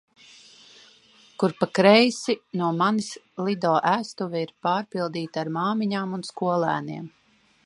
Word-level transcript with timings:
Kur 1.43 1.51
pa 1.59 1.67
kreisi 1.79 2.37
no 2.61 2.71
manis 2.79 3.11
Lido 3.49 3.77
ēstuve 3.93 4.45
ir 4.47 4.57
pārpildīta 4.69 5.45
ar 5.45 5.57
māmiņām 5.61 6.21
un 6.21 6.31
skolēniem. 6.35 7.11